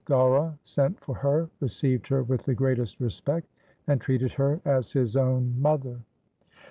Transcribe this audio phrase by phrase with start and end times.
[0.07, 3.47] Gaura sent for her, received her with the greatest respect,
[3.85, 5.99] and treated her as his own mother.